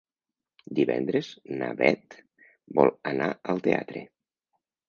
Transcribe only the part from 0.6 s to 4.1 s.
Divendres na Beth vol anar al teatre.